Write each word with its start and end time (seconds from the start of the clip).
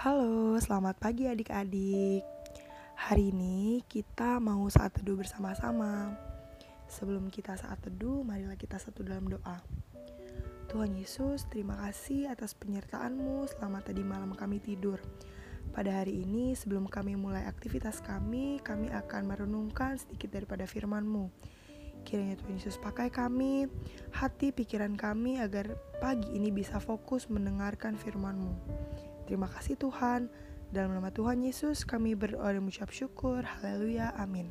Halo, 0.00 0.56
selamat 0.56 0.96
pagi 0.96 1.28
adik-adik. 1.28 2.24
Hari 2.96 3.36
ini 3.36 3.84
kita 3.84 4.40
mau 4.40 4.64
saat 4.72 4.96
teduh 4.96 5.20
bersama-sama. 5.20 6.16
Sebelum 6.88 7.28
kita 7.28 7.52
saat 7.60 7.84
teduh, 7.84 8.24
marilah 8.24 8.56
kita 8.56 8.80
satu 8.80 9.04
dalam 9.04 9.28
doa. 9.28 9.60
Tuhan 10.72 10.96
Yesus, 10.96 11.44
terima 11.52 11.76
kasih 11.84 12.32
atas 12.32 12.56
penyertaan-Mu 12.56 13.44
selama 13.52 13.84
tadi 13.84 14.00
malam 14.00 14.32
kami 14.32 14.56
tidur. 14.64 15.04
Pada 15.76 15.92
hari 15.92 16.24
ini, 16.24 16.56
sebelum 16.56 16.88
kami 16.88 17.20
mulai 17.20 17.44
aktivitas 17.44 18.00
kami, 18.00 18.56
kami 18.64 18.88
akan 18.88 19.28
merenungkan 19.28 20.00
sedikit 20.00 20.32
daripada 20.32 20.64
firman-Mu. 20.64 21.28
Kiranya 22.08 22.40
Tuhan 22.40 22.56
Yesus 22.56 22.80
pakai 22.80 23.12
kami, 23.12 23.68
hati 24.16 24.48
pikiran 24.48 24.96
kami 24.96 25.44
agar 25.44 25.76
pagi 26.00 26.32
ini 26.32 26.48
bisa 26.48 26.80
fokus 26.80 27.28
mendengarkan 27.28 28.00
firman-Mu. 28.00 28.56
Terima 29.30 29.46
kasih 29.46 29.78
Tuhan. 29.78 30.26
Dalam 30.74 30.90
nama 30.90 31.14
Tuhan 31.14 31.38
Yesus 31.38 31.86
kami 31.86 32.18
berdoa 32.18 32.50
dan 32.50 32.66
mengucap 32.66 32.90
syukur. 32.90 33.46
Haleluya. 33.46 34.10
Amin. 34.18 34.50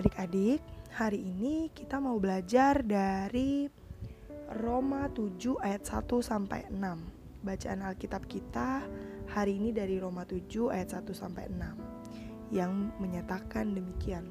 Adik-adik, 0.00 0.64
hari 0.96 1.20
ini 1.20 1.68
kita 1.76 2.00
mau 2.00 2.16
belajar 2.16 2.80
dari 2.80 3.68
Roma 4.64 5.12
7 5.12 5.60
ayat 5.60 5.84
1 5.84 6.08
sampai 6.24 6.64
6. 6.72 7.44
Bacaan 7.44 7.84
Alkitab 7.84 8.24
kita 8.24 8.80
hari 9.28 9.60
ini 9.60 9.76
dari 9.76 10.00
Roma 10.00 10.24
7 10.24 10.72
ayat 10.72 10.96
1 10.96 11.12
sampai 11.12 11.52
6 11.52 12.48
yang 12.48 12.96
menyatakan 12.96 13.76
demikian. 13.76 14.24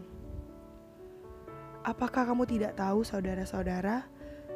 Apakah 1.86 2.34
kamu 2.34 2.50
tidak 2.50 2.82
tahu 2.82 3.06
saudara-saudara 3.06 4.10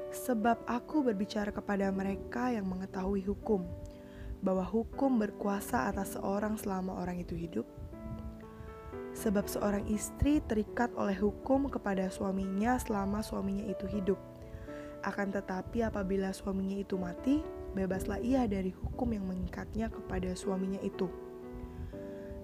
sebab 0.09 0.65
aku 0.65 1.05
berbicara 1.05 1.53
kepada 1.53 1.89
mereka 1.93 2.49
yang 2.49 2.65
mengetahui 2.65 3.21
hukum, 3.25 3.65
bahwa 4.41 4.65
hukum 4.65 5.19
berkuasa 5.19 5.91
atas 5.91 6.17
seorang 6.17 6.57
selama 6.57 6.97
orang 7.01 7.21
itu 7.21 7.35
hidup. 7.37 7.67
Sebab 9.13 9.49
seorang 9.49 9.83
istri 9.89 10.39
terikat 10.45 10.93
oleh 10.95 11.17
hukum 11.17 11.67
kepada 11.67 12.07
suaminya 12.07 12.77
selama 12.79 13.19
suaminya 13.25 13.65
itu 13.67 13.89
hidup. 13.89 14.17
Akan 15.03 15.31
tetapi 15.31 15.83
apabila 15.83 16.31
suaminya 16.31 16.77
itu 16.77 16.95
mati, 16.95 17.41
bebaslah 17.73 18.21
ia 18.21 18.45
dari 18.47 18.71
hukum 18.71 19.11
yang 19.11 19.25
mengikatnya 19.27 19.91
kepada 19.91 20.31
suaminya 20.35 20.79
itu. 20.79 21.09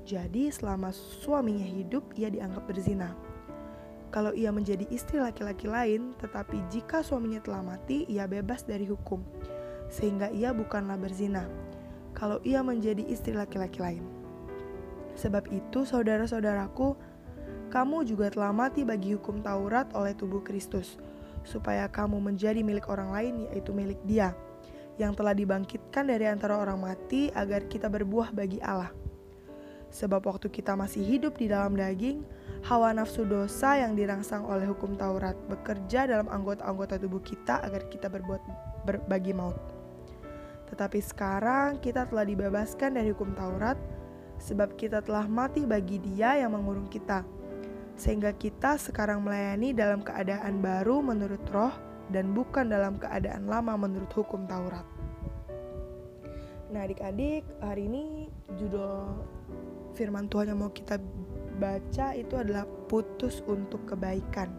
Jadi 0.06 0.54
selama 0.54 0.94
suaminya 0.94 1.66
hidup, 1.66 2.14
ia 2.14 2.30
dianggap 2.30 2.70
berzina 2.70 3.35
kalau 4.16 4.32
ia 4.32 4.48
menjadi 4.48 4.88
istri 4.96 5.20
laki-laki 5.20 5.68
lain, 5.68 6.16
tetapi 6.24 6.64
jika 6.72 7.04
suaminya 7.04 7.44
telah 7.44 7.60
mati, 7.60 8.08
ia 8.08 8.24
bebas 8.24 8.64
dari 8.64 8.88
hukum, 8.88 9.20
sehingga 9.92 10.32
ia 10.32 10.56
bukanlah 10.56 10.96
berzina. 10.96 11.44
Kalau 12.16 12.40
ia 12.48 12.64
menjadi 12.64 13.04
istri 13.12 13.36
laki-laki 13.36 13.84
lain, 13.84 14.08
sebab 15.20 15.52
itu, 15.52 15.84
saudara-saudaraku, 15.84 16.96
kamu 17.68 18.08
juga 18.08 18.32
telah 18.32 18.56
mati 18.56 18.88
bagi 18.88 19.20
hukum 19.20 19.44
Taurat 19.44 19.92
oleh 19.92 20.16
tubuh 20.16 20.40
Kristus, 20.40 20.96
supaya 21.44 21.92
kamu 21.92 22.24
menjadi 22.24 22.64
milik 22.64 22.88
orang 22.88 23.12
lain, 23.12 23.52
yaitu 23.52 23.76
milik 23.76 24.00
Dia 24.08 24.32
yang 24.96 25.12
telah 25.12 25.36
dibangkitkan 25.36 26.08
dari 26.08 26.24
antara 26.32 26.56
orang 26.56 26.80
mati, 26.80 27.36
agar 27.36 27.68
kita 27.68 27.92
berbuah 27.92 28.32
bagi 28.32 28.64
Allah. 28.64 28.96
Sebab 29.96 30.28
waktu 30.28 30.52
kita 30.52 30.76
masih 30.76 31.08
hidup 31.08 31.40
di 31.40 31.48
dalam 31.48 31.80
daging, 31.80 32.28
hawa 32.68 32.92
nafsu 32.92 33.24
dosa 33.24 33.80
yang 33.80 33.96
dirangsang 33.96 34.44
oleh 34.44 34.68
hukum 34.68 35.00
Taurat 35.00 35.40
bekerja 35.48 36.04
dalam 36.04 36.28
anggota-anggota 36.28 37.00
tubuh 37.00 37.24
kita 37.24 37.64
agar 37.64 37.88
kita 37.88 38.12
berbuat 38.12 38.44
berbagi 38.84 39.32
maut. 39.32 39.56
Tetapi 40.68 41.00
sekarang 41.00 41.80
kita 41.80 42.12
telah 42.12 42.28
dibebaskan 42.28 43.00
dari 43.00 43.16
hukum 43.16 43.32
Taurat 43.40 43.80
sebab 44.36 44.76
kita 44.76 45.00
telah 45.00 45.32
mati 45.32 45.64
bagi 45.64 45.96
Dia 46.04 46.44
yang 46.44 46.52
mengurung 46.52 46.92
kita. 46.92 47.24
Sehingga 47.96 48.36
kita 48.36 48.76
sekarang 48.76 49.24
melayani 49.24 49.72
dalam 49.72 50.04
keadaan 50.04 50.60
baru 50.60 51.00
menurut 51.00 51.40
roh 51.56 51.72
dan 52.12 52.36
bukan 52.36 52.68
dalam 52.68 53.00
keadaan 53.00 53.48
lama 53.48 53.80
menurut 53.80 54.12
hukum 54.12 54.44
Taurat. 54.44 54.84
Nah, 56.66 56.84
adik-adik, 56.84 57.48
hari 57.64 57.88
ini 57.88 58.28
judul 58.60 59.24
firman 59.96 60.28
Tuhan 60.28 60.52
yang 60.52 60.60
mau 60.60 60.76
kita 60.76 61.00
baca 61.56 62.12
itu 62.14 62.36
adalah 62.36 62.68
putus 62.68 63.40
untuk 63.48 63.88
kebaikan. 63.88 64.52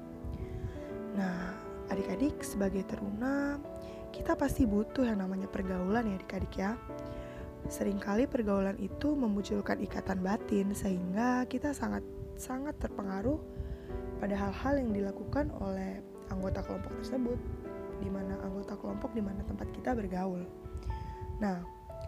Nah, 1.13 1.53
adik-adik 1.93 2.41
sebagai 2.41 2.89
teruna, 2.89 3.61
kita 4.11 4.33
pasti 4.33 4.65
butuh 4.65 5.05
yang 5.05 5.21
namanya 5.21 5.45
pergaulan 5.47 6.09
ya 6.09 6.17
adik-adik 6.17 6.55
ya. 6.57 6.73
Seringkali 7.69 8.25
pergaulan 8.31 8.81
itu 8.81 9.13
memunculkan 9.13 9.77
ikatan 9.85 10.25
batin 10.25 10.73
sehingga 10.73 11.45
kita 11.51 11.77
sangat 11.77 12.01
sangat 12.41 12.79
terpengaruh 12.81 13.37
pada 14.17 14.33
hal-hal 14.33 14.81
yang 14.81 14.91
dilakukan 14.93 15.53
oleh 15.61 16.01
anggota 16.33 16.65
kelompok 16.65 16.93
tersebut 17.05 17.39
di 18.01 18.09
mana 18.13 18.37
anggota 18.45 18.77
kelompok 18.77 19.13
di 19.13 19.21
mana 19.25 19.41
tempat 19.45 19.69
kita 19.73 19.93
bergaul. 19.93 20.45
Nah, 21.41 21.65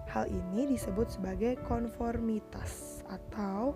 hal 0.09 0.29
ini 0.29 0.73
disebut 0.73 1.21
sebagai 1.21 1.61
konformitas 1.69 2.98
atau 3.09 3.75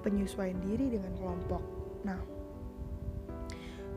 penyesuaian 0.00 0.56
diri 0.64 0.96
dengan 0.96 1.12
kelompok. 1.16 1.62
Nah, 2.04 2.20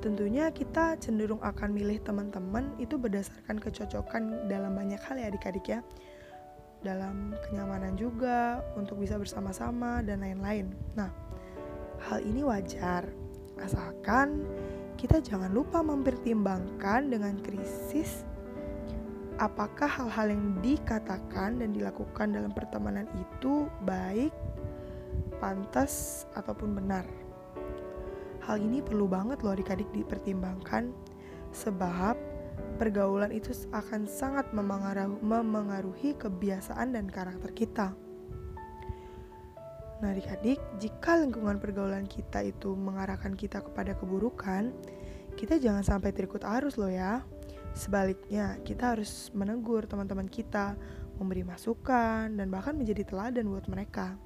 tentunya 0.03 0.51
kita 0.51 0.99
cenderung 0.99 1.39
akan 1.39 1.71
milih 1.71 2.03
teman-teman 2.03 2.75
itu 2.77 2.99
berdasarkan 2.99 3.59
kecocokan 3.59 4.51
dalam 4.51 4.75
banyak 4.75 4.99
hal 4.99 5.15
ya 5.15 5.31
adik-adik 5.31 5.65
ya. 5.67 5.79
Dalam 6.83 7.31
kenyamanan 7.47 7.95
juga, 7.95 8.59
untuk 8.75 8.99
bisa 8.99 9.15
bersama-sama 9.15 10.03
dan 10.03 10.19
lain-lain. 10.19 10.67
Nah, 10.99 11.07
hal 12.11 12.19
ini 12.19 12.43
wajar 12.43 13.07
asalkan 13.63 14.43
kita 14.99 15.23
jangan 15.23 15.55
lupa 15.55 15.79
mempertimbangkan 15.79 17.07
dengan 17.07 17.39
krisis 17.39 18.27
apakah 19.41 19.89
hal-hal 19.89 20.33
yang 20.33 20.45
dikatakan 20.61 21.57
dan 21.57 21.73
dilakukan 21.73 22.33
dalam 22.33 22.51
pertemanan 22.53 23.09
itu 23.17 23.65
baik 23.85 24.33
pantas 25.43 26.23
ataupun 26.39 26.71
benar. 26.71 27.03
Hal 28.47 28.63
ini 28.63 28.79
perlu 28.79 29.11
banget 29.11 29.43
loh 29.43 29.51
adik-adik 29.51 29.91
dipertimbangkan 29.91 30.95
sebab 31.51 32.15
pergaulan 32.79 33.35
itu 33.35 33.51
akan 33.75 34.07
sangat 34.07 34.47
memengaruhi 34.55 36.15
kebiasaan 36.15 36.95
dan 36.95 37.11
karakter 37.11 37.51
kita. 37.51 37.91
Nah 39.99 40.11
adik-adik, 40.15 40.63
jika 40.79 41.19
lingkungan 41.19 41.59
pergaulan 41.59 42.07
kita 42.07 42.43
itu 42.43 42.71
mengarahkan 42.75 43.35
kita 43.35 43.59
kepada 43.63 43.99
keburukan, 43.99 44.71
kita 45.35 45.59
jangan 45.59 45.83
sampai 45.83 46.15
terikut 46.15 46.43
arus 46.43 46.79
loh 46.79 46.91
ya. 46.91 47.23
Sebaliknya, 47.75 48.59
kita 48.63 48.95
harus 48.95 49.31
menegur 49.35 49.87
teman-teman 49.87 50.27
kita, 50.27 50.75
memberi 51.19 51.43
masukan, 51.47 52.31
dan 52.31 52.47
bahkan 52.51 52.75
menjadi 52.75 53.07
teladan 53.07 53.49
buat 53.49 53.65
mereka. 53.71 54.19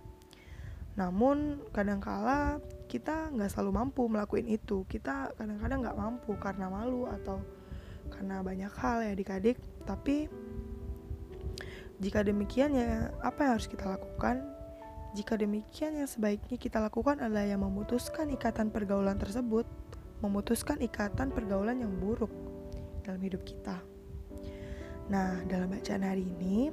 Namun 0.98 1.62
kadangkala 1.70 2.58
kita 2.90 3.30
nggak 3.30 3.54
selalu 3.54 3.72
mampu 3.72 4.10
melakukan 4.10 4.50
itu. 4.50 4.84
Kita 4.90 5.32
kadang-kadang 5.38 5.86
nggak 5.86 5.98
mampu 5.98 6.34
karena 6.42 6.68
malu 6.68 7.06
atau 7.06 7.40
karena 8.10 8.42
banyak 8.42 8.74
hal 8.82 9.06
ya 9.06 9.14
adik-adik. 9.14 9.62
Tapi 9.86 10.26
jika 12.02 12.26
demikian 12.26 12.74
ya 12.74 13.14
apa 13.22 13.46
yang 13.46 13.52
harus 13.56 13.70
kita 13.70 13.86
lakukan? 13.94 14.42
Jika 15.16 15.38
demikian 15.40 15.98
yang 15.98 16.10
sebaiknya 16.10 16.58
kita 16.60 16.78
lakukan 16.78 17.22
adalah 17.22 17.46
yang 17.48 17.64
memutuskan 17.64 18.30
ikatan 18.34 18.70
pergaulan 18.70 19.18
tersebut, 19.18 19.66
memutuskan 20.22 20.78
ikatan 20.82 21.34
pergaulan 21.34 21.82
yang 21.82 21.94
buruk 21.98 22.30
dalam 23.02 23.22
hidup 23.24 23.42
kita. 23.48 23.82
Nah, 25.08 25.40
dalam 25.48 25.72
bacaan 25.72 26.04
hari 26.04 26.28
ini, 26.28 26.68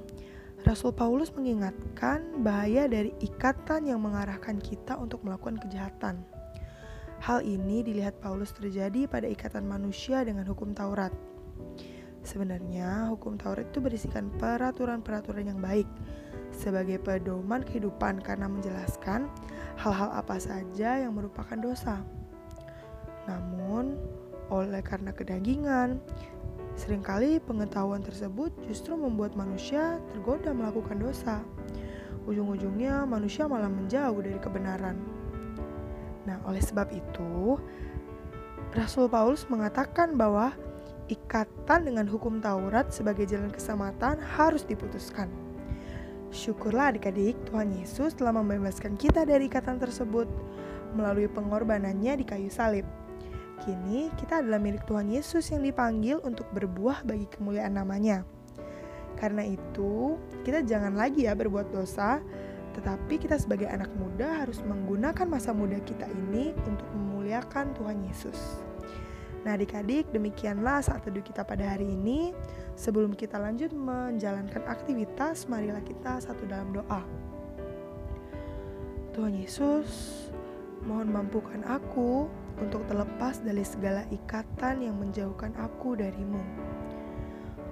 Rasul 0.65 0.97
Paulus 0.97 1.29
mengingatkan 1.37 2.41
bahaya 2.41 2.89
dari 2.89 3.13
ikatan 3.21 3.85
yang 3.85 4.01
mengarahkan 4.01 4.57
kita 4.65 4.97
untuk 4.97 5.21
melakukan 5.21 5.61
kejahatan. 5.61 6.25
Hal 7.21 7.45
ini 7.45 7.85
dilihat 7.85 8.17
Paulus 8.25 8.57
terjadi 8.57 9.05
pada 9.05 9.29
ikatan 9.29 9.69
manusia 9.69 10.25
dengan 10.25 10.49
hukum 10.49 10.73
Taurat. 10.73 11.13
Sebenarnya, 12.25 13.13
hukum 13.13 13.37
Taurat 13.37 13.69
itu 13.69 13.85
berisikan 13.85 14.33
peraturan-peraturan 14.41 15.53
yang 15.53 15.61
baik 15.61 15.85
sebagai 16.49 16.97
pedoman 16.97 17.61
kehidupan 17.61 18.25
karena 18.25 18.49
menjelaskan 18.49 19.29
hal-hal 19.77 20.17
apa 20.17 20.41
saja 20.41 20.97
yang 20.97 21.13
merupakan 21.13 21.61
dosa. 21.61 22.01
Namun, 23.29 24.01
oleh 24.49 24.81
karena 24.81 25.13
kedagingan, 25.13 26.01
Seringkali 26.75 27.39
pengetahuan 27.39 28.03
tersebut 28.03 28.51
justru 28.67 28.99
membuat 28.99 29.39
manusia 29.39 30.03
tergoda 30.11 30.51
melakukan 30.51 30.99
dosa. 30.99 31.39
Ujung-ujungnya 32.27 33.07
manusia 33.07 33.47
malah 33.47 33.71
menjauh 33.71 34.19
dari 34.19 34.39
kebenaran. 34.43 34.99
Nah, 36.27 36.41
oleh 36.49 36.61
sebab 36.61 36.91
itu, 36.91 37.61
Rasul 38.75 39.07
Paulus 39.07 39.47
mengatakan 39.47 40.19
bahwa 40.19 40.51
ikatan 41.07 41.85
dengan 41.85 42.09
hukum 42.09 42.41
Taurat 42.41 42.91
sebagai 42.91 43.29
jalan 43.29 43.53
keselamatan 43.53 44.19
harus 44.19 44.65
diputuskan. 44.65 45.29
Syukurlah 46.35 46.91
adik-adik, 46.91 47.39
Tuhan 47.47 47.71
Yesus 47.71 48.19
telah 48.19 48.35
membebaskan 48.35 48.99
kita 48.99 49.23
dari 49.23 49.47
ikatan 49.47 49.79
tersebut 49.79 50.27
melalui 50.97 51.31
pengorbanannya 51.31 52.19
di 52.19 52.25
kayu 52.27 52.51
salib. 52.51 52.83
Kini 53.63 54.11
kita 54.19 54.43
adalah 54.43 54.59
milik 54.59 54.83
Tuhan 54.89 55.07
Yesus 55.07 55.55
yang 55.55 55.63
dipanggil 55.63 56.19
untuk 56.27 56.51
berbuah 56.51 57.07
bagi 57.07 57.31
kemuliaan 57.31 57.79
namanya. 57.79 58.27
Karena 59.15 59.47
itu, 59.47 60.19
kita 60.43 60.67
jangan 60.67 60.99
lagi 60.99 61.31
ya 61.31 61.39
berbuat 61.39 61.71
dosa, 61.71 62.19
tetapi 62.75 63.23
kita 63.23 63.39
sebagai 63.39 63.71
anak 63.71 63.95
muda 63.95 64.43
harus 64.43 64.59
menggunakan 64.67 65.31
masa 65.31 65.55
muda 65.55 65.79
kita 65.87 66.11
ini 66.11 66.51
untuk 66.67 66.89
memuliakan 66.93 67.71
Tuhan 67.79 68.03
Yesus. 68.11 68.59
Nah 69.45 69.61
adik-adik 69.61 70.09
demikianlah 70.09 70.81
saat 70.81 71.05
teduh 71.05 71.21
kita 71.21 71.45
pada 71.45 71.77
hari 71.77 71.85
ini 71.85 72.33
Sebelum 72.81 73.13
kita 73.13 73.37
lanjut 73.37 73.77
menjalankan 73.77 74.65
aktivitas 74.65 75.45
Marilah 75.53 75.85
kita 75.85 76.17
satu 76.25 76.49
dalam 76.49 76.73
doa 76.73 77.05
Tuhan 79.13 79.37
Yesus 79.37 80.27
Mohon 80.85 81.09
mampukan 81.25 81.65
aku 81.65 82.29
untuk 82.61 82.85
terlepas 82.87 83.41
dari 83.41 83.65
segala 83.65 84.05
ikatan 84.13 84.85
yang 84.85 85.01
menjauhkan 85.01 85.57
aku 85.57 85.97
darimu 85.97 86.45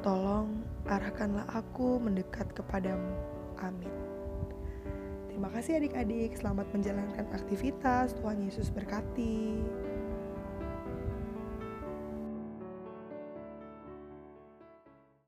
Tolong 0.02 0.64
arahkanlah 0.88 1.46
aku 1.52 2.00
mendekat 2.00 2.50
kepadamu 2.56 3.12
Amin 3.60 3.92
Terima 5.32 5.48
kasih 5.48 5.80
adik-adik, 5.80 6.36
selamat 6.36 6.68
menjalankan 6.76 7.24
aktivitas. 7.32 8.12
Tuhan 8.20 8.44
Yesus 8.44 8.68
berkati. 8.68 9.64